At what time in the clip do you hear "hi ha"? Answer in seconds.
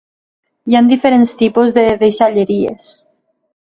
0.71-0.81